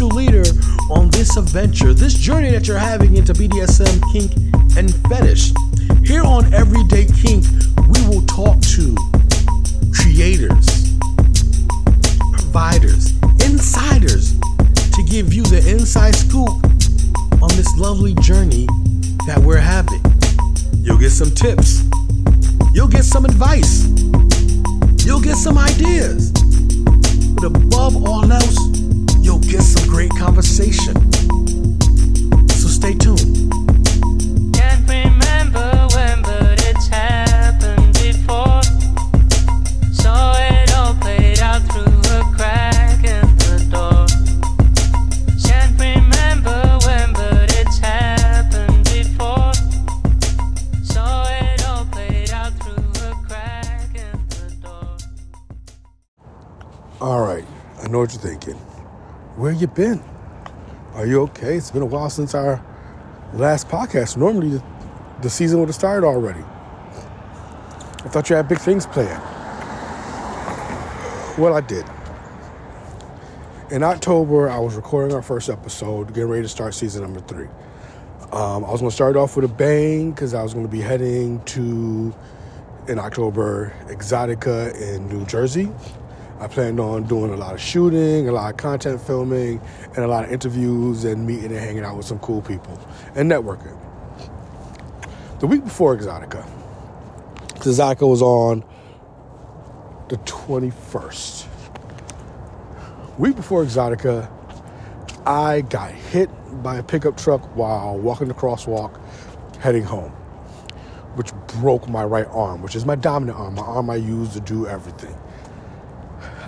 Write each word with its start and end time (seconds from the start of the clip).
spiritual 0.00 0.16
leader 0.16 0.50
on 0.88 1.10
this 1.10 1.36
adventure, 1.36 1.92
this 1.92 2.14
journey 2.14 2.50
that 2.50 2.66
you're 2.66 2.78
having 2.78 3.16
into 3.16 3.34
BDSM, 3.34 4.00
kink, 4.12 4.32
and 4.78 4.94
fetish. 5.08 5.52
Here 6.02 6.22
on 6.22 6.54
Everyday 6.54 7.04
Kink, 7.04 7.44
we 7.88 8.00
will 8.08 8.22
talk 8.22 8.58
to 8.76 8.96
creators, 9.92 10.96
providers, 12.32 13.12
insiders 13.44 14.38
to 14.94 15.04
give 15.06 15.34
you 15.34 15.42
the 15.42 15.62
inside 15.68 16.14
scoop 16.14 16.48
on 17.42 17.50
this 17.50 17.76
lovely 17.76 18.14
journey 18.14 18.66
that 19.26 19.38
we're 19.38 19.58
having. 19.58 20.00
You'll 20.82 20.98
get 20.98 21.10
some 21.10 21.30
tips, 21.30 21.82
you'll 22.72 22.88
get 22.88 23.04
some 23.04 23.26
advice, 23.26 23.86
you'll 25.04 25.20
get 25.20 25.36
some 25.36 25.58
ideas. 25.58 26.32
But 27.36 27.54
above 27.54 27.96
all 28.08 28.30
else, 28.32 28.69
conversation. 30.60 30.94
So 32.50 32.68
stay 32.68 32.94
tuned. 32.94 33.52
Can't 34.54 34.88
remember 34.88 35.88
when, 35.94 36.22
but 36.22 36.62
it's 36.66 36.88
happened 36.88 37.94
before. 37.94 38.62
Saw 39.92 40.34
it 40.38 40.74
all 40.76 40.94
played 40.94 41.38
out 41.40 41.62
through 41.62 42.00
a 42.18 42.22
crack 42.36 43.04
in 43.04 43.36
the 43.38 43.66
door. 43.70 44.06
Can't 45.42 45.80
remember 45.80 46.78
when, 46.86 47.12
but 47.14 47.54
it's 47.58 47.78
happened 47.78 48.84
before. 48.84 49.52
Saw 50.82 51.26
it 51.30 51.66
all 51.66 51.86
played 51.86 52.30
out 52.32 52.52
through 52.60 53.08
a 53.08 53.14
crack 53.26 53.94
in 53.94 54.28
the 54.28 54.54
door. 54.60 54.96
All 57.00 57.20
right, 57.22 57.46
I 57.82 57.88
know 57.88 58.00
what 58.00 58.12
you're 58.12 58.20
thinking. 58.20 58.56
Where 59.36 59.52
you 59.52 59.66
been? 59.66 60.02
Are 61.00 61.06
you 61.06 61.22
okay? 61.22 61.56
It's 61.56 61.70
been 61.70 61.80
a 61.80 61.86
while 61.86 62.10
since 62.10 62.34
our 62.34 62.62
last 63.32 63.68
podcast. 63.68 64.18
Normally, 64.18 64.50
the, 64.50 64.62
the 65.22 65.30
season 65.30 65.58
would 65.58 65.70
have 65.70 65.74
started 65.74 66.06
already. 66.06 66.42
I 66.42 68.08
thought 68.10 68.28
you 68.28 68.36
had 68.36 68.48
big 68.48 68.58
things 68.58 68.84
planned. 68.84 69.22
Well, 71.38 71.54
I 71.54 71.62
did. 71.62 71.86
In 73.70 73.82
October, 73.82 74.50
I 74.50 74.58
was 74.58 74.74
recording 74.74 75.16
our 75.16 75.22
first 75.22 75.48
episode, 75.48 76.08
getting 76.08 76.28
ready 76.28 76.42
to 76.42 76.50
start 76.50 76.74
season 76.74 77.00
number 77.00 77.20
three. 77.20 77.48
Um, 78.30 78.62
I 78.62 78.70
was 78.70 78.80
going 78.80 78.90
to 78.90 78.94
start 78.94 79.16
off 79.16 79.36
with 79.36 79.46
a 79.46 79.54
bang 79.54 80.10
because 80.10 80.34
I 80.34 80.42
was 80.42 80.52
going 80.52 80.66
to 80.66 80.70
be 80.70 80.82
heading 80.82 81.42
to, 81.44 82.14
in 82.88 82.98
October, 82.98 83.72
Exxxotica 83.86 84.78
in 84.78 85.08
New 85.08 85.24
Jersey. 85.24 85.70
I 86.40 86.48
planned 86.48 86.80
on 86.80 87.02
doing 87.02 87.34
a 87.34 87.36
lot 87.36 87.52
of 87.52 87.60
shooting, 87.60 88.26
a 88.26 88.32
lot 88.32 88.50
of 88.50 88.56
content 88.56 88.98
filming, 89.02 89.60
and 89.94 89.98
a 89.98 90.08
lot 90.08 90.24
of 90.24 90.32
interviews 90.32 91.04
and 91.04 91.26
meeting 91.26 91.52
and 91.52 91.56
hanging 91.56 91.84
out 91.84 91.98
with 91.98 92.06
some 92.06 92.18
cool 92.20 92.40
people 92.40 92.80
and 93.14 93.30
networking. 93.30 93.78
The 95.40 95.46
week 95.46 95.64
before 95.64 95.94
Exxxotica, 95.94 96.48
Exxxotica 97.56 98.08
was 98.08 98.22
on 98.22 98.64
the 100.08 100.16
21st. 100.16 101.46
Week 103.18 103.36
before 103.36 103.62
Exxxotica, 103.62 104.30
I 105.26 105.60
got 105.60 105.92
hit 105.92 106.30
by 106.62 106.78
a 106.78 106.82
pickup 106.82 107.18
truck 107.18 107.42
while 107.54 107.98
walking 107.98 108.28
the 108.28 108.34
crosswalk 108.34 108.98
heading 109.58 109.84
home, 109.84 110.12
which 111.16 111.34
broke 111.60 111.86
my 111.86 112.02
right 112.02 112.26
arm, 112.28 112.62
which 112.62 112.74
is 112.74 112.86
my 112.86 112.94
dominant 112.94 113.38
arm, 113.38 113.56
my 113.56 113.62
arm 113.62 113.90
I 113.90 113.96
use 113.96 114.32
to 114.32 114.40
do 114.40 114.66
everything. 114.66 115.14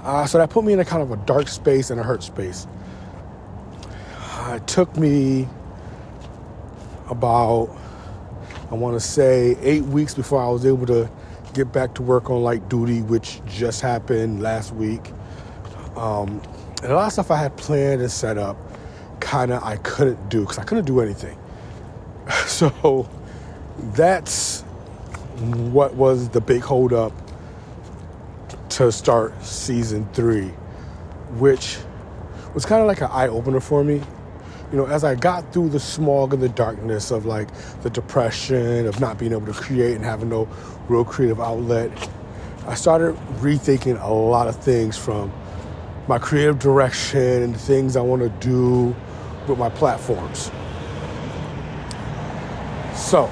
Uh, 0.02 0.26
so 0.26 0.38
that 0.38 0.50
put 0.50 0.64
me 0.64 0.72
in 0.72 0.80
a 0.80 0.84
kind 0.84 1.02
of 1.02 1.12
a 1.12 1.16
dark 1.24 1.46
space 1.46 1.90
and 1.90 2.00
a 2.00 2.02
hurt 2.02 2.22
space. 2.24 2.66
Uh, 4.18 4.58
it 4.60 4.66
took 4.66 4.96
me 4.96 5.48
about, 7.08 7.68
I 8.70 8.74
want 8.74 8.96
to 8.96 9.00
say, 9.00 9.56
eight 9.60 9.84
weeks 9.84 10.14
before 10.14 10.42
I 10.42 10.48
was 10.48 10.66
able 10.66 10.86
to 10.86 11.08
get 11.54 11.72
back 11.72 11.94
to 11.94 12.02
work 12.02 12.30
on 12.30 12.42
light 12.42 12.68
duty, 12.68 13.02
which 13.02 13.40
just 13.46 13.80
happened 13.80 14.42
last 14.42 14.74
week. 14.74 15.12
Um, 15.96 16.42
and 16.82 16.90
a 16.90 16.96
lot 16.96 17.06
of 17.06 17.12
stuff 17.12 17.30
I 17.30 17.36
had 17.36 17.56
planned 17.56 18.00
and 18.00 18.10
set 18.10 18.38
up, 18.38 18.56
kind 19.20 19.52
of 19.52 19.62
I 19.62 19.76
couldn't 19.76 20.28
do 20.28 20.40
because 20.40 20.58
I 20.58 20.64
couldn't 20.64 20.86
do 20.86 21.00
anything. 21.00 21.38
So 22.46 23.08
that's 23.94 24.62
what 25.62 25.94
was 25.94 26.28
the 26.28 26.40
big 26.40 26.62
holdup 26.62 27.12
to 28.76 28.90
start 28.90 29.34
season 29.44 30.08
three, 30.14 30.48
which 31.38 31.78
was 32.54 32.64
kind 32.64 32.80
of 32.80 32.86
like 32.86 33.02
an 33.02 33.10
eye 33.10 33.28
opener 33.28 33.60
for 33.60 33.84
me. 33.84 34.00
You 34.70 34.78
know, 34.78 34.86
as 34.86 35.04
I 35.04 35.14
got 35.14 35.52
through 35.52 35.68
the 35.68 35.80
smog 35.80 36.32
and 36.32 36.42
the 36.42 36.48
darkness 36.48 37.10
of 37.10 37.26
like 37.26 37.48
the 37.82 37.90
depression 37.90 38.86
of 38.86 38.98
not 38.98 39.18
being 39.18 39.32
able 39.32 39.44
to 39.46 39.52
create 39.52 39.94
and 39.96 40.04
having 40.04 40.30
no 40.30 40.48
real 40.88 41.04
creative 41.04 41.38
outlet, 41.38 41.90
I 42.66 42.74
started 42.74 43.14
rethinking 43.40 44.02
a 44.02 44.10
lot 44.10 44.48
of 44.48 44.56
things 44.56 44.96
from 44.96 45.30
my 46.08 46.18
creative 46.18 46.58
direction 46.58 47.42
and 47.42 47.54
the 47.54 47.58
things 47.58 47.94
I 47.94 48.00
want 48.00 48.22
to 48.22 48.30
do 48.46 48.96
with 49.48 49.58
my 49.58 49.68
platforms. 49.68 50.50
So, 52.94 53.28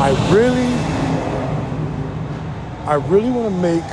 I 0.00 0.10
really 0.32 0.89
I 2.86 2.94
really 2.94 3.30
want 3.30 3.54
to 3.54 3.60
make 3.60 3.84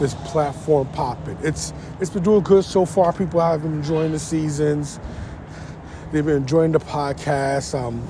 this 0.00 0.14
platform 0.30 0.88
popping. 0.88 1.36
It's 1.42 1.72
it's 2.00 2.10
been 2.10 2.22
doing 2.22 2.42
good 2.42 2.64
so 2.64 2.84
far. 2.86 3.12
People 3.12 3.40
have 3.40 3.62
been 3.62 3.74
enjoying 3.74 4.12
the 4.12 4.18
seasons. 4.18 4.98
They've 6.10 6.24
been 6.24 6.36
enjoying 6.38 6.72
the 6.72 6.80
podcast 6.80 7.78
um, 7.78 8.02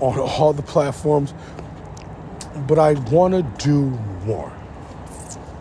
on 0.00 0.18
all 0.18 0.52
the 0.52 0.62
platforms. 0.62 1.34
But 2.66 2.78
I 2.78 2.94
want 3.10 3.34
to 3.34 3.42
do 3.64 3.90
more. 4.24 4.50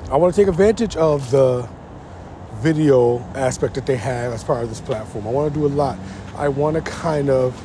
I 0.09 0.15
want 0.15 0.33
to 0.33 0.41
take 0.41 0.47
advantage 0.47 0.95
of 0.95 1.29
the 1.31 1.67
video 2.55 3.19
aspect 3.35 3.73
that 3.75 3.85
they 3.85 3.97
have 3.97 4.31
as 4.31 4.43
part 4.43 4.63
of 4.63 4.69
this 4.69 4.79
platform. 4.79 5.27
I 5.27 5.31
want 5.31 5.53
to 5.53 5.59
do 5.59 5.65
a 5.65 5.67
lot. 5.67 5.97
I 6.37 6.47
want 6.47 6.75
to 6.75 6.81
kind 6.81 7.29
of 7.29 7.61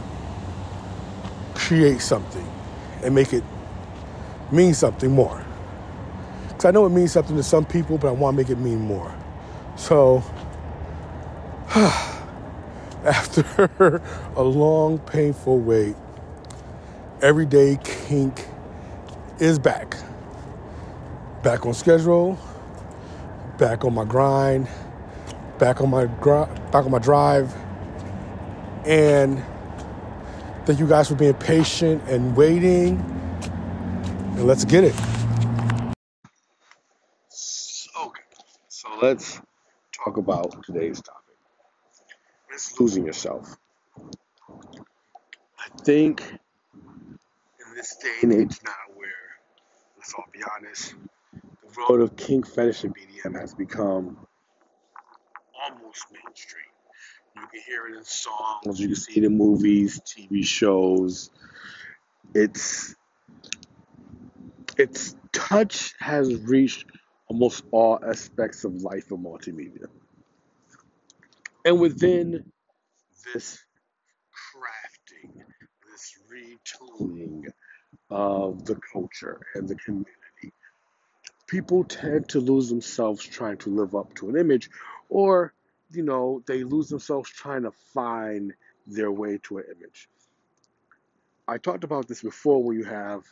create 1.55 2.01
something 2.01 2.47
and 3.05 3.15
make 3.15 3.33
it 3.33 3.45
mean 4.51 4.75
something 4.75 5.11
more. 5.11 5.45
Because 6.59 6.71
I 6.71 6.73
know 6.73 6.87
it 6.87 6.91
means 6.91 7.13
something 7.13 7.37
to 7.37 7.43
some 7.45 7.65
people, 7.65 7.99
but 7.99 8.09
I 8.09 8.11
want 8.11 8.37
to 8.37 8.43
make 8.43 8.51
it 8.51 8.59
mean 8.59 8.81
more. 8.81 9.15
So, 9.77 10.25
after 13.05 14.03
a 14.37 14.43
long, 14.43 14.99
painful 14.99 15.61
wait, 15.61 15.95
Everyday 17.23 17.79
Kink 17.85 18.45
is 19.39 19.61
back. 19.61 19.97
Back 21.45 21.65
on 21.65 21.75
schedule, 21.75 22.37
back 23.57 23.85
on 23.85 23.95
my 23.95 24.05
grind, 24.05 24.67
back 25.61 25.81
on 25.81 25.91
my 25.91 26.07
gri- 26.07 26.49
back 26.73 26.85
on 26.85 26.91
my 26.91 26.99
drive, 26.99 27.55
and 28.85 29.41
thank 30.67 30.81
you 30.81 30.89
guys 30.89 31.07
for 31.09 31.15
being 31.15 31.35
patient 31.35 32.03
and 32.09 32.37
waiting. 32.37 32.99
And 34.23 34.45
let's 34.45 34.65
get 34.65 34.83
it. 34.83 34.95
Okay, 38.01 38.23
so 38.69 38.87
let's 39.03 39.41
talk 39.93 40.17
about 40.17 40.65
today's 40.65 41.01
topic. 41.01 41.37
It's 42.53 42.79
losing 42.81 43.07
yourself. 43.07 43.57
I 43.99 45.69
think 45.85 46.23
in 46.31 47.77
this 47.77 47.97
day 47.97 48.15
and 48.23 48.33
age 48.33 48.59
now 48.65 48.73
where, 48.97 49.09
let's 49.97 50.15
all 50.15 50.25
be 50.33 50.41
honest, 50.57 50.95
the 51.33 51.85
road 51.89 52.01
of 52.01 52.17
kink 52.17 52.47
fetish 52.47 52.85
and 52.85 52.95
BDSM 52.95 53.39
has 53.41 53.55
become 53.55 54.17
almost 55.63 56.07
mainstream. 56.13 56.65
You 57.37 57.43
can 57.53 57.61
hear 57.67 57.87
it 57.87 57.99
in 57.99 58.05
songs, 58.05 58.81
you 58.81 58.89
can 58.89 58.97
see 58.97 59.19
it 59.19 59.25
in 59.25 59.37
movies, 59.37 60.01
TV 60.01 60.45
shows. 60.45 61.31
It's 62.35 62.95
its 64.77 65.15
touch 65.33 65.95
has 65.99 66.35
reached 66.43 66.87
almost 67.29 67.65
all 67.71 67.99
aspects 68.05 68.65
of 68.65 68.83
life 68.83 69.11
and 69.11 69.25
multimedia. 69.25 69.87
And 71.65 71.81
within 71.81 72.51
this 73.35 73.59
crafting, 74.33 75.33
this 75.91 76.15
retuning 76.33 77.45
of 78.11 78.65
the 78.65 78.77
culture 78.93 79.41
and 79.55 79.69
the 79.69 79.75
community, 79.75 80.53
people 81.47 81.85
tend 81.85 82.29
to 82.31 82.41
lose 82.41 82.69
themselves 82.69 83.25
trying 83.25 83.59
to 83.59 83.71
live 83.71 83.95
up 83.95 84.15
to 84.15 84.29
an 84.31 84.37
image, 84.37 84.71
or, 85.11 85.53
you 85.91 86.03
know, 86.03 86.43
they 86.47 86.63
lose 86.65 86.89
themselves 86.89 87.29
trying 87.29 87.63
to 87.63 87.73
find 87.93 88.55
their 88.87 89.13
way 89.13 89.39
to 89.43 89.59
an 89.59 89.65
image. 89.77 90.09
I 91.47 91.59
talked 91.59 91.85
about 91.85 92.09
this 92.09 92.23
before 92.23 92.63
when 92.63 92.77
you 92.79 92.85
have 92.85 93.25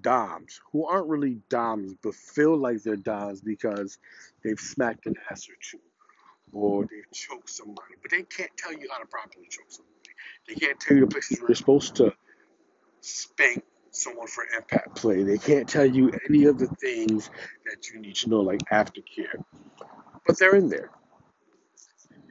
Doms 0.00 0.60
who 0.72 0.86
aren't 0.86 1.08
really 1.08 1.38
Doms 1.48 1.94
but 2.02 2.14
feel 2.14 2.56
like 2.56 2.82
they're 2.82 2.96
Doms 2.96 3.40
because 3.40 3.98
they've 4.42 4.58
smacked 4.58 5.06
an 5.06 5.14
ass 5.30 5.48
or 5.48 5.54
two 5.60 5.78
or 6.52 6.82
they've 6.82 7.10
choked 7.12 7.50
somebody, 7.50 7.94
but 8.02 8.10
they 8.10 8.22
can't 8.22 8.50
tell 8.56 8.72
you 8.72 8.88
how 8.90 8.98
to 8.98 9.06
properly 9.06 9.46
choke 9.50 9.66
somebody. 9.68 9.94
They 10.46 10.54
can't 10.54 10.80
tell 10.80 10.96
you 10.96 11.04
the 11.04 11.10
places 11.10 11.40
where 11.40 11.50
you're 11.50 11.56
supposed 11.56 11.96
to 11.96 12.14
spank 13.00 13.64
someone 13.90 14.26
for 14.26 14.44
impact 14.56 14.96
play. 14.96 15.22
They 15.22 15.38
can't 15.38 15.68
tell 15.68 15.84
you 15.84 16.12
any 16.28 16.44
of 16.44 16.58
the 16.58 16.66
things 16.66 17.30
that 17.66 17.90
you 17.90 18.00
need 18.00 18.16
to 18.16 18.30
know, 18.30 18.40
like 18.40 18.60
aftercare. 18.70 19.42
But 20.26 20.38
they're 20.38 20.54
in 20.54 20.68
there. 20.68 20.90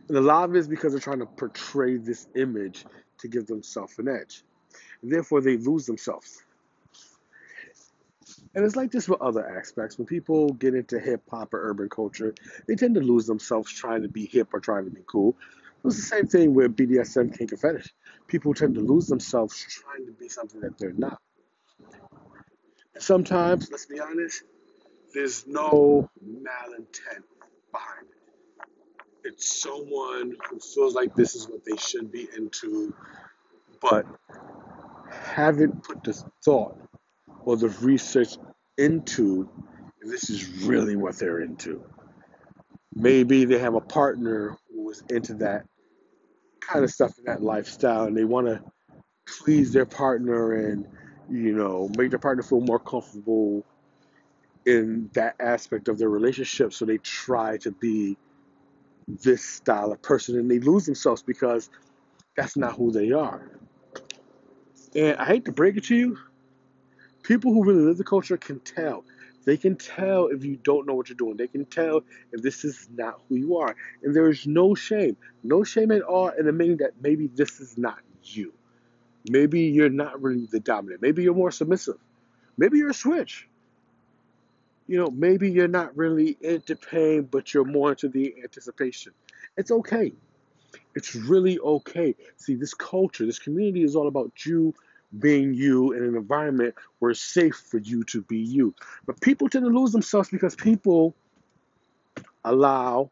And 0.08 0.18
a 0.18 0.22
lot 0.22 0.50
of 0.50 0.56
it 0.56 0.60
is 0.60 0.68
because 0.68 0.94
they're 0.94 1.02
trying 1.02 1.20
to 1.20 1.26
portray 1.26 1.98
this 1.98 2.28
image 2.36 2.86
to 3.20 3.28
give 3.28 3.46
themselves 3.48 3.98
an 4.00 4.08
edge. 4.08 4.44
And 5.02 5.12
therefore, 5.12 5.42
they 5.42 5.58
lose 5.58 5.86
themselves. 5.86 6.44
And 8.58 8.66
it's 8.66 8.76
like 8.76 8.90
this 8.90 9.08
with 9.08 9.22
other 9.22 9.48
aspects. 9.60 10.00
When 10.00 10.08
people 10.08 10.52
get 10.54 10.74
into 10.74 11.00
hip 11.00 11.22
hop 11.30 11.54
or 11.54 11.70
urban 11.70 11.90
culture, 11.90 12.34
they 12.68 12.74
tend 12.74 12.96
to 12.96 13.02
lose 13.02 13.28
themselves 13.28 13.72
trying 13.72 14.02
to 14.02 14.08
be 14.08 14.26
hip 14.26 14.52
or 14.52 14.60
trying 14.60 14.86
to 14.86 14.90
be 14.90 15.04
cool. 15.06 15.38
It's 15.86 15.98
the 15.98 16.02
same 16.02 16.26
thing 16.26 16.56
with 16.56 16.76
BDSM, 16.76 17.38
kink, 17.38 17.52
and 17.52 17.62
fetish. 17.62 17.94
People 18.26 18.56
tend 18.56 18.74
to 18.74 18.82
lose 18.82 19.06
themselves 19.06 19.64
trying 19.70 20.08
to 20.08 20.12
be 20.12 20.28
something 20.28 20.60
that 20.62 20.76
they're 20.80 20.92
not. 20.94 21.22
And 22.96 23.04
sometimes, 23.04 23.70
let's 23.70 23.86
be 23.86 24.00
honest, 24.00 24.42
there's 25.14 25.46
no 25.46 26.10
malintent 26.28 27.26
behind 27.72 28.08
it. 28.10 28.68
It's 29.24 29.62
someone 29.62 30.36
who 30.50 30.60
feels 30.60 30.96
like 30.96 31.14
this 31.14 31.36
is 31.36 31.48
what 31.48 31.64
they 31.64 31.78
should 31.78 32.12
be 32.12 32.28
into, 32.36 32.92
but 33.80 34.08
haven't 35.12 35.84
put 35.84 36.04
the 36.04 36.20
thought 36.44 36.76
or 37.42 37.56
the 37.56 37.70
research 37.70 38.36
into 38.78 39.50
this 40.02 40.30
is 40.30 40.64
really 40.64 40.96
what 40.96 41.18
they're 41.18 41.42
into. 41.42 41.84
Maybe 42.94 43.46
they 43.46 43.60
have 43.60 43.76
a 43.76 43.82
partner 43.82 44.58
who 44.72 44.90
is 44.90 45.04
into 45.10 45.34
that 45.36 45.66
kind 46.62 46.84
of 46.84 46.92
stuff 46.92 47.18
in 47.18 47.26
that 47.26 47.42
lifestyle 47.42 48.06
and 48.06 48.16
they 48.16 48.26
want 48.26 48.48
to 48.48 48.62
please 49.28 49.72
their 49.72 49.86
partner 49.86 50.54
and 50.54 50.86
you 51.30 51.54
know 51.54 51.90
make 51.98 52.10
their 52.10 52.20
partner 52.20 52.44
feel 52.44 52.62
more 52.62 52.80
comfortable 52.80 53.64
in 54.66 55.10
that 55.14 55.36
aspect 55.40 55.88
of 55.88 55.98
their 55.98 56.10
relationship 56.10 56.74
so 56.74 56.86
they 56.86 56.98
try 57.00 57.58
to 57.58 57.72
be 57.72 58.18
this 59.08 59.44
style 59.44 59.92
of 59.92 60.02
person 60.02 60.38
and 60.38 60.50
they 60.52 60.60
lose 60.60 60.86
themselves 60.86 61.24
because 61.24 61.70
that's 62.36 62.58
not 62.58 62.76
who 62.76 62.92
they 62.92 63.12
are 63.12 63.50
and 64.96 65.18
i 65.18 65.26
hate 65.26 65.46
to 65.46 65.52
break 65.52 65.78
it 65.78 65.86
to 65.86 65.96
you 65.96 66.18
people 67.28 67.54
who 67.54 67.64
really 67.64 67.82
live 67.82 67.98
the 67.98 68.04
culture 68.04 68.38
can 68.38 68.60
tell 68.62 69.04
they 69.48 69.56
can 69.56 69.78
tell 69.78 70.28
if 70.28 70.44
you 70.44 70.58
don't 70.58 70.86
know 70.86 70.94
what 70.94 71.08
you're 71.08 71.16
doing. 71.16 71.38
They 71.38 71.48
can 71.48 71.64
tell 71.64 72.04
if 72.34 72.42
this 72.42 72.66
is 72.66 72.90
not 72.94 73.22
who 73.30 73.38
you 73.38 73.56
are. 73.60 73.78
And 74.04 74.14
there 74.14 74.30
is 74.30 74.46
no 74.46 74.76
shame, 74.76 75.16
no 75.42 75.64
shame 75.64 75.94
at 75.94 76.02
all 76.02 76.28
in 76.28 76.50
admitting 76.50 76.78
that 76.78 77.02
maybe 77.02 77.28
this 77.28 77.62
is 77.62 77.78
not 77.78 77.98
you. 78.24 78.52
Maybe 79.30 79.62
you're 79.62 79.90
not 79.90 80.22
really 80.22 80.48
the 80.52 80.60
dominant. 80.60 81.02
Maybe 81.02 81.24
you're 81.24 81.34
more 81.34 81.52
submissive. 81.52 81.96
Maybe 82.58 82.80
you're 82.80 82.90
a 82.90 82.94
switch. 82.94 83.48
You 84.86 84.98
know, 84.98 85.10
maybe 85.10 85.50
you're 85.50 85.70
not 85.70 85.96
really 85.96 86.36
into 86.42 86.76
pain, 86.76 87.22
but 87.22 87.54
you're 87.54 87.64
more 87.64 87.92
into 87.92 88.10
the 88.10 88.36
anticipation. 88.44 89.14
It's 89.56 89.72
okay. 89.72 90.12
It's 90.94 91.16
really 91.16 91.58
okay. 91.58 92.16
See, 92.36 92.56
this 92.56 92.74
culture, 92.74 93.26
this 93.26 93.40
community 93.40 93.86
is 93.86 93.96
all 93.96 94.10
about 94.10 94.46
you 94.46 94.74
being 95.20 95.54
you 95.54 95.94
in 95.94 96.04
an 96.04 96.16
environment 96.16 96.76
where 97.00 97.12
it's 97.12 97.22
safe 97.22 97.56
for 97.56 97.78
you 97.78 98.04
to 98.06 98.22
be 98.24 98.38
you. 98.38 98.74
But 99.06 99.20
people 99.22 99.50
tend 99.50 99.66
to 99.66 99.72
lose 99.72 99.92
themselves 99.92 100.30
because 100.30 100.56
people 100.56 101.16
allow, 102.44 103.12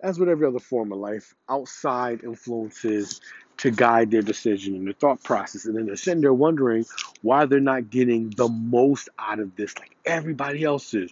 as 0.00 0.18
with 0.18 0.28
every 0.28 0.46
other 0.46 0.58
form 0.58 0.92
of 0.92 0.98
life, 0.98 1.34
outside 1.48 2.22
influences 2.22 3.20
to 3.58 3.70
guide 3.70 4.10
their 4.10 4.22
decision 4.22 4.74
and 4.74 4.86
their 4.86 4.92
thought 4.92 5.22
process. 5.22 5.64
And 5.64 5.74
then 5.74 5.86
they're 5.86 5.96
sitting 5.96 6.20
there 6.20 6.34
wondering 6.34 6.84
why 7.22 7.46
they're 7.46 7.60
not 7.60 7.88
getting 7.88 8.30
the 8.30 8.48
most 8.48 9.08
out 9.18 9.38
of 9.38 9.56
this 9.56 9.78
like 9.78 9.96
everybody 10.04 10.62
else 10.62 10.92
is, 10.92 11.10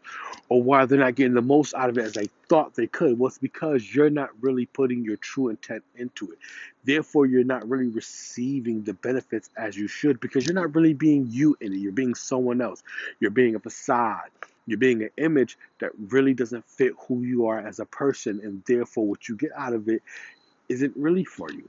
or 0.51 0.63
why 0.63 0.85
they're 0.85 0.99
not 0.99 1.15
getting 1.15 1.35
the 1.35 1.43
most 1.43 1.75
out 1.75 1.89
of 1.89 1.97
it 1.97 2.05
as 2.05 2.13
they 2.13 2.29
thought 2.49 2.75
they 2.75 2.87
could. 2.87 3.19
Well, 3.19 3.29
it's 3.29 3.39
because 3.39 3.95
you're 3.95 4.11
not 4.11 4.31
really 4.41 4.67
putting 4.67 5.05
your 5.05 5.17
true 5.17 5.49
intent 5.49 5.83
into 5.97 6.31
it. 6.33 6.39
Therefore, 6.85 7.25
you're 7.25 7.45
not 7.45 7.67
really 7.67 7.89
receiving 7.89 8.83
the 8.83 8.93
benefits 8.93 9.49
as 9.57 9.77
you 9.77 9.89
should 9.89 10.21
because 10.21 10.45
you're 10.45 10.55
not 10.55 10.75
really 10.75 10.93
being 10.93 11.27
you 11.31 11.57
in 11.63 11.73
it. 11.73 11.79
You're 11.79 11.93
being 11.93 12.15
someone 12.15 12.61
else. 12.61 12.83
You're 13.21 13.31
being 13.31 13.55
a 13.55 13.59
facade. 13.61 14.31
You're 14.67 14.79
being 14.79 15.03
an 15.03 15.11
image 15.17 15.59
that 15.81 15.93
really 16.09 16.35
doesn't 16.35 16.65
fit 16.69 16.95
who 17.07 17.23
you 17.23 17.47
are 17.49 17.59
as 17.59 17.81
a 17.81 17.85
person, 17.85 18.41
and 18.43 18.63
therefore, 18.67 19.07
what 19.07 19.29
you 19.29 19.37
get 19.37 19.51
out 19.57 19.73
of 19.75 19.89
it 19.89 20.03
isn't 20.69 20.97
really 20.97 21.25
for 21.25 21.51
you. 21.51 21.69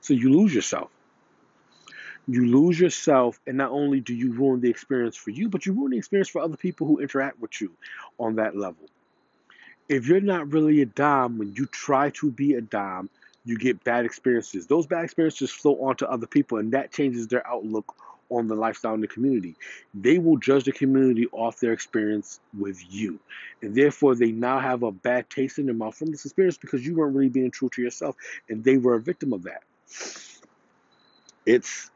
So 0.00 0.14
you 0.14 0.30
lose 0.30 0.54
yourself. 0.54 0.90
You 2.28 2.46
lose 2.46 2.78
yourself, 2.78 3.40
and 3.46 3.56
not 3.56 3.70
only 3.70 4.00
do 4.00 4.14
you 4.14 4.32
ruin 4.32 4.60
the 4.60 4.68
experience 4.68 5.16
for 5.16 5.30
you, 5.30 5.48
but 5.48 5.64
you 5.64 5.72
ruin 5.72 5.92
the 5.92 5.98
experience 5.98 6.28
for 6.28 6.42
other 6.42 6.56
people 6.56 6.86
who 6.86 6.98
interact 6.98 7.40
with 7.40 7.60
you 7.60 7.72
on 8.18 8.36
that 8.36 8.56
level. 8.56 8.88
If 9.88 10.08
you're 10.08 10.20
not 10.20 10.52
really 10.52 10.82
a 10.82 10.86
Dom, 10.86 11.38
when 11.38 11.54
you 11.54 11.66
try 11.66 12.10
to 12.10 12.30
be 12.30 12.54
a 12.54 12.60
Dom, 12.60 13.08
you 13.44 13.56
get 13.56 13.84
bad 13.84 14.04
experiences. 14.04 14.66
Those 14.66 14.86
bad 14.86 15.04
experiences 15.04 15.52
flow 15.52 15.74
onto 15.76 16.04
other 16.04 16.26
people, 16.26 16.58
and 16.58 16.72
that 16.72 16.92
changes 16.92 17.28
their 17.28 17.46
outlook 17.46 17.94
on 18.30 18.48
the 18.48 18.54
lifestyle 18.54 18.94
in 18.94 19.00
the 19.00 19.06
community. 19.06 19.54
They 19.94 20.18
will 20.18 20.36
judge 20.36 20.64
the 20.64 20.72
community 20.72 21.26
off 21.32 21.60
their 21.60 21.72
experience 21.72 22.40
with 22.58 22.82
you. 22.92 23.18
And 23.62 23.74
therefore, 23.74 24.14
they 24.14 24.32
now 24.32 24.58
have 24.58 24.82
a 24.82 24.92
bad 24.92 25.30
taste 25.30 25.58
in 25.58 25.66
their 25.66 25.74
mouth 25.74 25.96
from 25.96 26.10
this 26.10 26.24
experience 26.24 26.58
because 26.58 26.86
you 26.86 26.96
weren't 26.96 27.14
really 27.14 27.28
being 27.28 27.50
true 27.50 27.70
to 27.74 27.82
yourself, 27.82 28.16
and 28.48 28.64
they 28.64 28.76
were 28.76 28.94
a 28.94 29.00
victim 29.00 29.32
of 29.32 29.44
that. 29.44 29.62
It's 31.44 31.90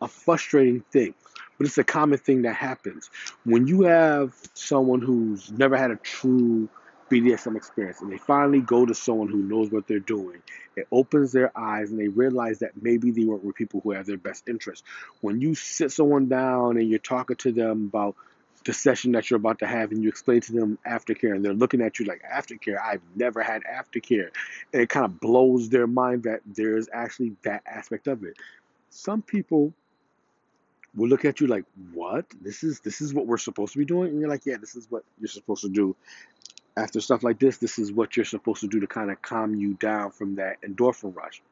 a 0.00 0.08
frustrating 0.08 0.80
thing, 0.92 1.14
but 1.58 1.66
it's 1.66 1.78
a 1.78 1.84
common 1.84 2.18
thing 2.18 2.42
that 2.42 2.54
happens. 2.54 3.10
When 3.44 3.66
you 3.66 3.82
have 3.82 4.34
someone 4.54 5.00
who's 5.00 5.50
never 5.50 5.76
had 5.76 5.90
a 5.90 5.96
true 5.96 6.68
BDSM 7.10 7.56
experience 7.56 8.00
and 8.00 8.10
they 8.10 8.18
finally 8.18 8.60
go 8.60 8.84
to 8.84 8.94
someone 8.94 9.28
who 9.28 9.38
knows 9.38 9.70
what 9.70 9.86
they're 9.86 9.98
doing, 9.98 10.42
it 10.76 10.88
opens 10.90 11.32
their 11.32 11.56
eyes 11.56 11.90
and 11.90 11.98
they 11.98 12.08
realize 12.08 12.60
that 12.60 12.72
maybe 12.80 13.10
they 13.10 13.24
weren't 13.24 13.44
with 13.44 13.56
people 13.56 13.80
who 13.80 13.92
have 13.92 14.06
their 14.06 14.16
best 14.16 14.48
interest. 14.48 14.84
When 15.20 15.40
you 15.40 15.54
sit 15.54 15.92
someone 15.92 16.28
down 16.28 16.76
and 16.76 16.88
you're 16.88 16.98
talking 16.98 17.36
to 17.36 17.52
them 17.52 17.90
about 17.92 18.16
the 18.64 18.72
session 18.72 19.12
that 19.12 19.30
you're 19.30 19.36
about 19.36 19.60
to 19.60 19.66
have 19.66 19.92
and 19.92 20.02
you 20.02 20.08
explain 20.08 20.40
to 20.40 20.52
them 20.52 20.78
aftercare 20.86 21.34
and 21.34 21.44
they're 21.44 21.54
looking 21.54 21.80
at 21.80 21.98
you 21.98 22.06
like 22.06 22.22
aftercare? 22.22 22.78
I've 22.82 23.02
never 23.14 23.42
had 23.42 23.62
aftercare. 23.62 24.30
And 24.72 24.82
it 24.82 24.88
kind 24.88 25.04
of 25.04 25.20
blows 25.20 25.68
their 25.68 25.86
mind 25.86 26.24
that 26.24 26.40
there's 26.44 26.88
actually 26.92 27.36
that 27.42 27.62
aspect 27.66 28.08
of 28.08 28.24
it. 28.24 28.36
Some 28.90 29.22
people 29.22 29.72
will 30.96 31.08
look 31.08 31.24
at 31.24 31.40
you 31.40 31.46
like 31.46 31.64
what? 31.92 32.24
This 32.40 32.64
is 32.64 32.80
this 32.80 33.00
is 33.00 33.14
what 33.14 33.26
we're 33.26 33.38
supposed 33.38 33.74
to 33.74 33.78
be 33.78 33.84
doing? 33.84 34.10
And 34.10 34.20
you're 34.20 34.30
like 34.30 34.46
yeah 34.46 34.56
this 34.60 34.74
is 34.74 34.90
what 34.90 35.04
you're 35.20 35.28
supposed 35.28 35.62
to 35.62 35.68
do 35.68 35.94
after 36.76 37.00
stuff 37.00 37.22
like 37.22 37.38
this 37.38 37.58
this 37.58 37.78
is 37.78 37.92
what 37.92 38.16
you're 38.16 38.24
supposed 38.24 38.60
to 38.60 38.68
do 38.68 38.80
to 38.80 38.86
kind 38.86 39.10
of 39.10 39.20
calm 39.22 39.54
you 39.54 39.74
down 39.74 40.10
from 40.10 40.36
that 40.36 40.56
endorphin 40.62 41.14
rush 41.14 41.42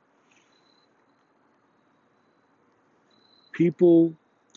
people 3.52 4.12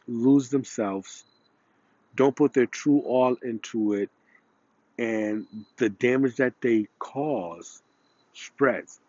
lose 0.08 0.50
themselves 0.50 1.26
don't 2.18 2.36
put 2.36 2.52
their 2.52 2.66
true 2.66 3.00
all 3.06 3.36
into 3.44 3.94
it, 3.94 4.10
and 5.00 5.46
the 5.78 5.88
damage 5.88 6.36
that 6.38 6.54
they 6.62 6.88
cause 7.00 7.82
spreads. 8.34 9.00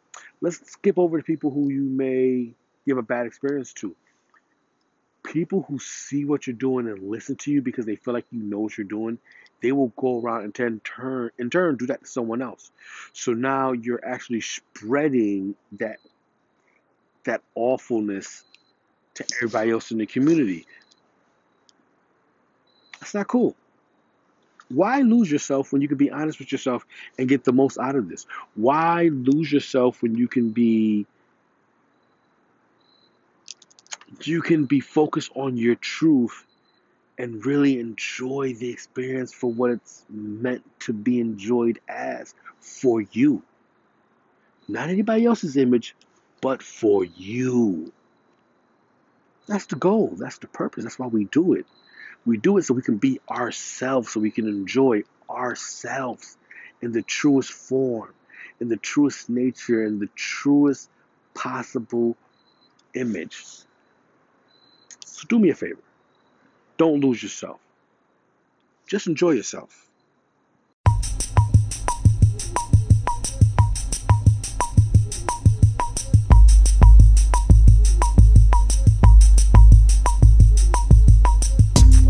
Let's 0.40 0.70
skip 0.70 0.98
over 0.98 1.18
to 1.18 1.24
people 1.24 1.50
who 1.50 1.70
you 1.70 1.82
may 1.82 2.52
give 2.86 2.98
a 2.98 3.02
bad 3.02 3.26
experience 3.26 3.72
to. 3.74 3.96
People 5.24 5.64
who 5.68 5.78
see 5.78 6.24
what 6.24 6.46
you're 6.46 6.54
doing 6.54 6.86
and 6.86 7.10
listen 7.10 7.36
to 7.36 7.50
you 7.50 7.62
because 7.62 7.86
they 7.86 7.96
feel 7.96 8.14
like 8.14 8.26
you 8.30 8.42
know 8.42 8.60
what 8.60 8.76
you're 8.76 8.86
doing, 8.86 9.18
they 9.60 9.72
will 9.72 9.92
go 9.96 10.20
around 10.20 10.44
and 10.44 10.54
turn, 10.54 10.80
turn 10.84 11.30
in 11.38 11.50
turn 11.50 11.76
do 11.76 11.86
that 11.86 12.00
to 12.00 12.06
someone 12.06 12.42
else. 12.42 12.70
So 13.12 13.32
now 13.32 13.72
you're 13.72 14.04
actually 14.04 14.40
spreading 14.40 15.54
that 15.72 15.98
that 17.24 17.42
awfulness 17.54 18.44
to 19.14 19.24
everybody 19.36 19.70
else 19.70 19.90
in 19.90 19.98
the 19.98 20.06
community. 20.06 20.66
That's 23.00 23.14
not 23.14 23.26
cool. 23.26 23.54
Why 24.70 25.00
lose 25.00 25.30
yourself 25.30 25.72
when 25.72 25.82
you 25.82 25.88
can 25.88 25.96
be 25.96 26.10
honest 26.10 26.38
with 26.38 26.52
yourself 26.52 26.86
and 27.18 27.28
get 27.28 27.44
the 27.44 27.52
most 27.52 27.78
out 27.78 27.96
of 27.96 28.08
this? 28.08 28.26
Why 28.54 29.08
lose 29.12 29.50
yourself 29.50 30.02
when 30.02 30.14
you 30.14 30.28
can 30.28 30.50
be 30.50 31.06
you 34.22 34.40
can 34.42 34.64
be 34.64 34.80
focused 34.80 35.30
on 35.34 35.56
your 35.56 35.74
truth 35.74 36.44
and 37.18 37.44
really 37.44 37.80
enjoy 37.80 38.54
the 38.54 38.70
experience 38.70 39.32
for 39.32 39.50
what 39.50 39.72
it's 39.72 40.04
meant 40.08 40.62
to 40.80 40.92
be 40.92 41.18
enjoyed 41.18 41.80
as 41.88 42.34
for 42.60 43.00
you. 43.00 43.42
Not 44.68 44.88
anybody 44.88 45.26
else's 45.26 45.56
image, 45.56 45.96
but 46.40 46.62
for 46.62 47.04
you. 47.04 47.92
That's 49.46 49.66
the 49.66 49.76
goal. 49.76 50.14
That's 50.16 50.38
the 50.38 50.46
purpose. 50.46 50.84
That's 50.84 50.98
why 50.98 51.08
we 51.08 51.24
do 51.24 51.54
it. 51.54 51.66
We 52.24 52.36
do 52.36 52.58
it 52.58 52.64
so 52.64 52.74
we 52.74 52.82
can 52.82 52.98
be 52.98 53.20
ourselves, 53.28 54.12
so 54.12 54.20
we 54.20 54.30
can 54.30 54.46
enjoy 54.46 55.02
ourselves 55.28 56.36
in 56.82 56.92
the 56.92 57.02
truest 57.02 57.50
form, 57.50 58.12
in 58.60 58.68
the 58.68 58.76
truest 58.76 59.28
nature, 59.28 59.84
in 59.84 59.98
the 59.98 60.08
truest 60.14 60.90
possible 61.34 62.16
image. 62.94 63.42
So 65.06 65.26
do 65.28 65.38
me 65.38 65.50
a 65.50 65.54
favor. 65.54 65.80
Don't 66.78 67.00
lose 67.00 67.24
yourself. 67.24 67.58
Just 68.86 69.08
enjoy 69.08 69.32
yourself. 69.32 69.88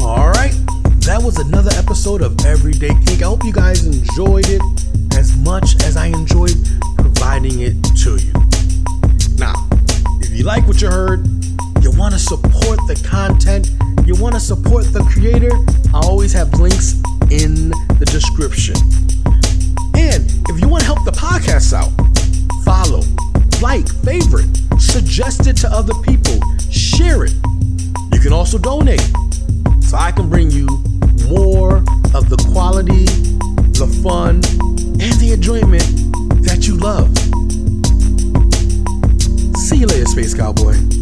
All 0.00 0.28
right, 0.28 0.52
that 1.00 1.18
was 1.22 1.38
another 1.38 1.70
episode 1.76 2.20
of 2.20 2.38
Everyday 2.44 2.88
Kink. 2.88 3.22
I 3.22 3.24
hope 3.24 3.44
you 3.44 3.54
guys 3.54 3.86
enjoyed 3.86 4.50
it 4.50 4.60
as 5.16 5.34
much 5.38 5.82
as 5.82 5.96
I 5.96 6.08
enjoyed 6.08 6.54
providing 6.98 7.60
it 7.60 7.82
to 8.04 8.16
you. 8.16 8.34
Now, 9.38 9.54
if 10.20 10.28
you 10.36 10.44
like 10.44 10.66
what 10.66 10.82
you 10.82 10.88
heard, 10.88 11.26
you 11.80 11.90
want 11.92 12.12
to 12.12 12.20
support 12.20 12.80
the 12.86 13.02
content, 13.08 13.70
you 14.08 14.14
want 14.14 14.34
to 14.34 14.40
support 14.40 14.84
the 14.94 15.04
creator, 15.12 15.52
I 15.94 16.00
always 16.00 16.32
have 16.32 16.48
links 16.58 16.94
in 17.30 17.68
the 18.00 18.06
description. 18.06 18.74
And 19.94 20.24
if 20.48 20.58
you 20.62 20.66
want 20.66 20.80
to 20.80 20.86
help 20.86 21.04
the 21.04 21.12
podcast 21.12 21.74
out, 21.76 21.92
follow, 22.64 23.04
like, 23.60 23.86
favorite, 24.02 24.48
suggest 24.80 25.46
it 25.46 25.58
to 25.58 25.68
other 25.68 25.92
people, 26.04 26.40
share 26.70 27.24
it. 27.24 27.34
You 28.14 28.18
can 28.20 28.32
also 28.32 28.56
donate 28.56 29.04
so 29.82 29.98
I 29.98 30.10
can 30.10 30.30
bring 30.30 30.50
you 30.50 30.66
more 31.28 31.76
of 32.16 32.30
the 32.30 32.42
quality, 32.50 33.04
the 33.76 33.86
fun, 34.02 34.36
and 35.04 35.20
the 35.20 35.32
enjoyment 35.34 35.84
that 36.46 36.66
you 36.66 36.76
love. 36.76 37.14
See 39.68 39.76
you 39.76 39.86
later, 39.86 40.06
Space 40.06 40.32
Cowboy. 40.32 40.97